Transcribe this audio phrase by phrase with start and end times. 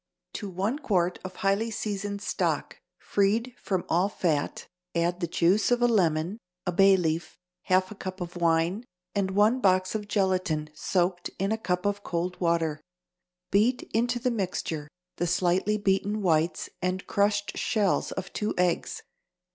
[0.21, 5.69] = To one quart of highly seasoned stock, freed from all fat, add the juice
[5.69, 8.83] of a lemon, a bay leaf, half a cup of wine
[9.13, 12.81] and one box of gelatine soaked in a cup of cold water.
[13.51, 14.87] Beat into the mixture
[15.17, 19.03] the slightly beaten whites and crushed shells of two eggs.